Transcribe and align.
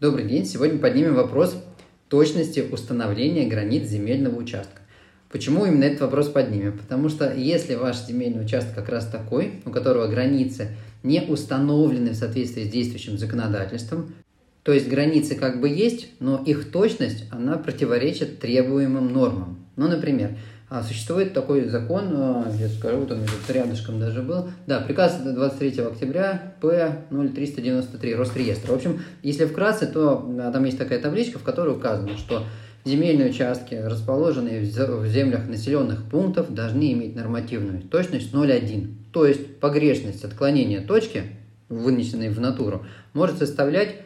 Добрый 0.00 0.24
день! 0.24 0.46
Сегодня 0.46 0.78
поднимем 0.78 1.14
вопрос 1.14 1.62
точности 2.08 2.60
установления 2.60 3.46
границ 3.46 3.86
земельного 3.86 4.34
участка. 4.36 4.80
Почему 5.30 5.66
именно 5.66 5.84
этот 5.84 6.00
вопрос 6.00 6.30
поднимем? 6.30 6.78
Потому 6.78 7.10
что 7.10 7.30
если 7.34 7.74
ваш 7.74 8.06
земельный 8.06 8.42
участок 8.42 8.74
как 8.74 8.88
раз 8.88 9.06
такой, 9.06 9.60
у 9.66 9.70
которого 9.70 10.06
границы 10.06 10.68
не 11.02 11.20
установлены 11.20 12.12
в 12.12 12.14
соответствии 12.14 12.64
с 12.64 12.70
действующим 12.70 13.18
законодательством, 13.18 14.14
то 14.62 14.72
есть 14.72 14.88
границы 14.88 15.34
как 15.34 15.60
бы 15.60 15.68
есть, 15.68 16.08
но 16.18 16.42
их 16.46 16.72
точность, 16.72 17.26
она 17.30 17.58
противоречит 17.58 18.40
требуемым 18.40 19.12
нормам. 19.12 19.58
Ну, 19.76 19.86
например, 19.86 20.30
а, 20.70 20.84
существует 20.84 21.32
такой 21.32 21.64
закон, 21.64 22.10
а, 22.12 22.46
я 22.56 22.68
скажу, 22.68 22.98
вот 22.98 23.10
он 23.10 23.18
рядышком 23.48 23.98
даже 23.98 24.22
был, 24.22 24.50
да, 24.68 24.80
приказ 24.80 25.16
23 25.20 25.82
октября 25.82 26.54
П 26.60 27.06
0393 27.10 28.14
Росреестра. 28.14 28.72
В 28.72 28.76
общем, 28.76 29.00
если 29.24 29.46
вкратце, 29.46 29.88
то 29.88 30.24
там 30.52 30.64
есть 30.64 30.78
такая 30.78 31.00
табличка, 31.00 31.40
в 31.40 31.42
которой 31.42 31.74
указано, 31.74 32.16
что 32.16 32.44
земельные 32.84 33.30
участки, 33.30 33.74
расположенные 33.74 34.60
в 34.60 35.06
землях 35.08 35.48
населенных 35.48 36.04
пунктов, 36.04 36.54
должны 36.54 36.92
иметь 36.92 37.16
нормативную 37.16 37.82
точность 37.82 38.32
0,1. 38.32 38.94
То 39.12 39.26
есть 39.26 39.58
погрешность 39.58 40.24
отклонения 40.24 40.80
точки, 40.80 41.24
вынесенной 41.68 42.28
в 42.28 42.38
натуру, 42.38 42.86
может 43.12 43.38
составлять 43.38 43.96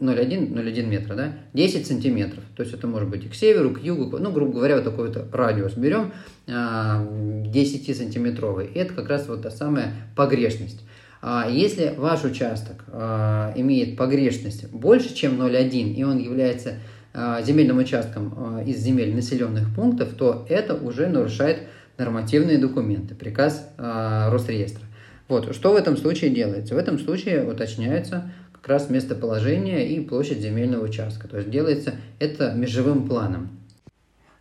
0,1 0.00 0.86
метра, 0.86 1.14
да, 1.14 1.32
10 1.52 1.86
сантиметров. 1.86 2.42
То 2.56 2.62
есть 2.62 2.74
это 2.74 2.86
может 2.86 3.08
быть 3.08 3.24
и 3.24 3.28
к 3.28 3.34
северу, 3.34 3.70
к 3.70 3.80
югу, 3.80 4.18
ну, 4.18 4.32
грубо 4.32 4.52
говоря, 4.52 4.76
вот 4.76 4.84
такой 4.84 5.08
вот 5.08 5.32
радиус 5.32 5.74
берем, 5.74 6.12
10 6.46 7.96
сантиметровый. 7.96 8.66
И 8.66 8.78
это 8.78 8.92
как 8.94 9.08
раз 9.08 9.28
вот 9.28 9.42
та 9.42 9.50
самая 9.50 9.94
погрешность. 10.16 10.80
А 11.26 11.48
если 11.48 11.94
ваш 11.96 12.22
участок 12.24 12.84
а, 12.88 13.54
имеет 13.56 13.96
погрешность 13.96 14.70
больше, 14.70 15.14
чем 15.14 15.40
0,1, 15.40 15.94
и 15.94 16.04
он 16.04 16.18
является 16.18 16.74
а, 17.14 17.40
земельным 17.40 17.78
участком 17.78 18.60
из 18.66 18.76
земель 18.80 19.14
населенных 19.14 19.74
пунктов, 19.74 20.10
то 20.18 20.44
это 20.50 20.74
уже 20.74 21.06
нарушает 21.06 21.60
нормативные 21.96 22.58
документы, 22.58 23.14
приказ 23.14 23.70
Росреестра. 23.78 24.84
Вот, 25.26 25.54
что 25.54 25.72
в 25.72 25.76
этом 25.76 25.96
случае 25.96 26.30
делается? 26.30 26.74
В 26.74 26.78
этом 26.78 26.98
случае 26.98 27.48
уточняется 27.50 28.30
как 28.64 28.70
раз 28.70 28.88
местоположение 28.88 29.86
и 29.86 30.00
площадь 30.00 30.38
земельного 30.38 30.84
участка. 30.84 31.28
То 31.28 31.36
есть 31.36 31.50
делается 31.50 31.96
это 32.18 32.54
межевым 32.54 33.06
планом. 33.06 33.60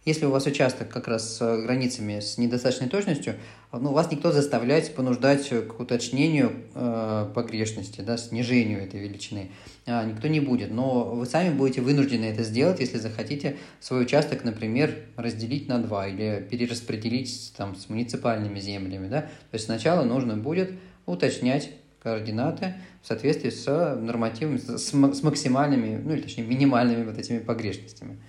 Если 0.06 0.26
у 0.26 0.32
вас 0.32 0.46
участок 0.46 0.88
как 0.88 1.10
раз 1.10 1.38
с 1.38 1.62
границами 1.62 2.22
с 2.22 2.38
недостаточной 2.38 2.88
точностью, 2.88 3.36
ну, 3.74 3.92
вас 3.92 4.10
никто 4.12 4.32
заставлять, 4.32 4.96
понуждать 4.96 5.50
к 5.50 5.78
уточнению 5.78 6.54
э, 6.74 7.32
погрешности, 7.36 8.00
да, 8.00 8.16
снижению 8.16 8.82
этой 8.82 9.02
величины 9.02 9.52
э, 9.86 10.06
никто 10.10 10.30
не 10.30 10.40
будет. 10.40 10.72
Но 10.72 11.04
вы 11.04 11.26
сами 11.26 11.54
будете 11.54 11.82
вынуждены 11.82 12.24
это 12.24 12.44
сделать, 12.44 12.80
если 12.80 13.00
захотите 13.00 13.58
свой 13.82 14.04
участок, 14.04 14.46
например, 14.46 14.96
разделить 15.18 15.68
на 15.68 15.80
два 15.80 16.08
или 16.08 16.48
перераспределить 16.50 17.54
там, 17.58 17.76
с 17.76 17.90
муниципальными 17.90 18.62
землями. 18.62 19.10
Да? 19.10 19.22
То 19.24 19.56
есть 19.56 19.66
сначала 19.66 20.06
нужно 20.06 20.38
будет 20.38 20.72
уточнять 21.06 21.72
координаты 22.04 22.76
в 23.02 23.08
соответствии 23.08 23.50
с 23.50 23.96
нормативами, 23.96 24.58
с, 24.58 24.78
с 24.78 25.24
максимальными, 25.24 26.02
ну 26.04 26.14
или 26.14 26.22
точнее 26.22 26.44
минимальными 26.44 27.06
вот 27.06 27.18
этими 27.18 27.40
погрешностями. 27.40 28.20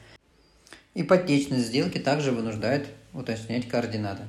Ипотечность 0.94 1.66
сделки 1.66 1.98
также 1.98 2.30
вынуждает 2.30 2.86
уточнять 3.12 3.68
координаты. 3.68 4.22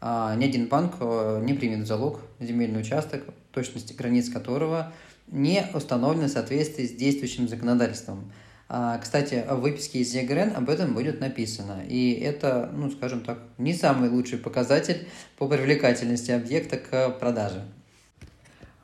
А 0.00 0.34
ни 0.36 0.44
один 0.44 0.66
банк 0.66 0.94
э, 1.00 1.40
не 1.44 1.54
примет 1.54 1.84
в 1.84 1.86
залог 1.86 2.20
земельный 2.40 2.80
участок, 2.80 3.22
точности 3.52 3.92
границ 3.92 4.28
которого 4.28 4.92
не 5.28 5.66
установлены 5.74 6.28
в 6.28 6.30
соответствии 6.32 6.86
с 6.86 6.92
действующим 6.92 7.48
законодательством. 7.48 8.32
А, 8.68 8.98
кстати, 8.98 9.44
в 9.48 9.56
выписке 9.56 10.00
из 10.00 10.14
ЕГРН 10.14 10.56
об 10.56 10.70
этом 10.70 10.94
будет 10.94 11.20
написано. 11.20 11.82
И 11.86 12.12
это, 12.12 12.70
ну, 12.72 12.90
скажем 12.90 13.22
так, 13.22 13.38
не 13.58 13.74
самый 13.74 14.08
лучший 14.08 14.38
показатель 14.38 15.06
по 15.36 15.46
привлекательности 15.46 16.30
объекта 16.30 16.78
к 16.78 17.10
продаже. 17.18 17.62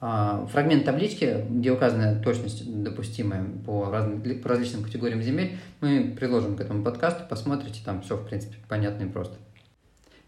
А, 0.00 0.46
фрагмент 0.52 0.84
таблички, 0.84 1.44
где 1.50 1.72
указана 1.72 2.20
точность 2.22 2.82
допустимая 2.82 3.44
по, 3.66 3.90
разным, 3.90 4.22
по 4.40 4.48
различным 4.48 4.84
категориям 4.84 5.22
земель, 5.22 5.58
мы 5.80 6.14
приложим 6.18 6.56
к 6.56 6.60
этому 6.60 6.84
подкасту, 6.84 7.24
посмотрите, 7.28 7.80
там 7.84 8.02
все, 8.02 8.16
в 8.16 8.24
принципе, 8.24 8.56
понятно 8.68 9.04
и 9.04 9.08
просто. 9.08 9.36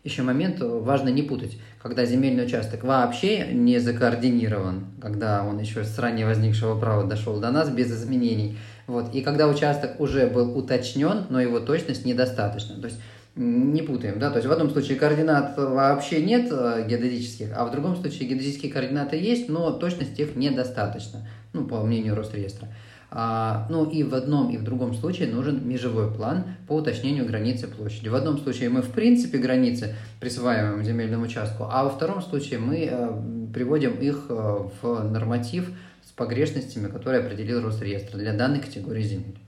Еще 0.03 0.23
момент, 0.23 0.61
важно 0.61 1.11
не 1.11 1.23
путать, 1.23 1.59
когда 1.81 2.07
земельный 2.07 2.47
участок 2.47 2.85
вообще 2.85 3.49
не 3.53 3.79
закоординирован, 3.79 4.87
когда 5.01 5.45
он 5.45 5.59
еще 5.59 5.85
с 5.85 5.99
ранее 5.99 6.27
возникшего 6.27 6.79
права 6.81 7.05
дошел 7.05 7.39
до 7.39 7.51
нас 7.51 7.69
без 7.69 7.93
изменений, 7.93 8.57
вот, 8.87 9.15
и 9.15 9.21
когда 9.21 9.47
участок 9.47 10.01
уже 10.01 10.27
был 10.27 10.57
уточнен, 10.57 11.27
но 11.29 11.41
его 11.41 11.61
точность 11.61 12.07
недостаточна. 12.07 12.81
То 12.81 12.87
есть 12.87 13.01
не 13.41 13.81
путаем, 13.81 14.19
да, 14.19 14.31
то 14.31 14.37
есть 14.37 14.47
в 14.47 14.53
одном 14.53 14.71
случае 14.71 14.99
координат 14.99 15.57
вообще 15.57 16.23
нет 16.23 16.49
э, 16.51 16.87
геодезических, 16.87 17.49
а 17.57 17.65
в 17.65 17.71
другом 17.71 17.97
случае 17.97 18.29
геодезические 18.29 18.71
координаты 18.71 19.17
есть, 19.17 19.49
но 19.49 19.71
точность 19.71 20.19
их 20.21 20.37
недостаточно, 20.37 21.27
ну, 21.55 21.65
по 21.65 21.83
мнению 21.83 22.15
Росреестра. 22.15 22.69
А, 23.11 23.67
ну 23.71 23.91
и 23.91 24.05
в 24.05 24.15
одном 24.15 24.51
и 24.51 24.59
в 24.59 24.63
другом 24.63 24.95
случае 24.95 25.29
нужен 25.29 25.67
межевой 25.67 26.13
план 26.13 26.45
по 26.69 26.75
уточнению 26.75 27.27
границы 27.27 27.67
площади. 27.67 28.09
В 28.09 28.15
одном 28.15 28.39
случае 28.39 28.69
мы 28.69 28.83
в 28.83 28.91
принципе 28.91 29.39
границы 29.39 29.97
присваиваем 30.21 30.85
земельному 30.85 31.25
участку, 31.25 31.67
а 31.69 31.85
во 31.85 31.91
втором 31.91 32.23
случае 32.23 32.61
мы 32.61 32.89
э, 32.91 33.53
приводим 33.53 33.95
их 33.95 34.27
э, 34.29 34.59
в 34.83 35.11
норматив 35.11 35.71
с 36.07 36.13
погрешностями, 36.13 36.89
которые 36.89 37.25
определил 37.25 37.63
Росреестр 37.63 38.19
для 38.19 38.33
данной 38.33 38.61
категории 38.61 39.03
земель. 39.03 39.39